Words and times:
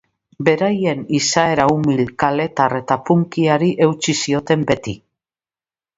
Beraien 0.45 1.03
izaera 1.17 1.67
umil, 1.73 2.01
kaletar 2.23 2.77
eta 2.79 2.99
punkyari 3.11 3.71
eutsi 3.89 4.17
zioten 4.23 4.65
beti. 4.73 5.01